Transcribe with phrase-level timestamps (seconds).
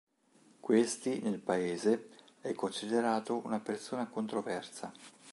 [0.59, 2.09] Questi nel paese
[2.41, 4.91] è considerato una persona controversa.